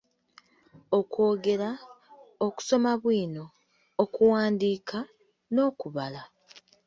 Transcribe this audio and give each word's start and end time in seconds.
Okwogera, 0.99 1.69
Okusoma 2.47 2.91
bwino, 3.01 3.43
Okuwandiika, 4.03 4.99
N’okubala. 5.53 6.21